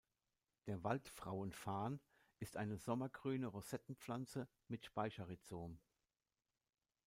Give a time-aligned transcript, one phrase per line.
[0.65, 1.99] Der Wald-Frauenfarn
[2.39, 5.79] ist eine sommergrüne Rosettenpflanze mit Speicher-Rhizom.